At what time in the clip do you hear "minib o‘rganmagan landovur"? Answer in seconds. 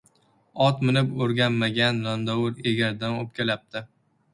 0.89-2.59